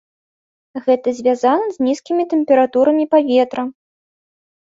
Гэта 0.85 1.11
звязана 1.17 1.67
з 1.75 1.85
нізкімі 1.87 2.23
тэмпературамі 2.31 3.05
паветра. 3.13 3.63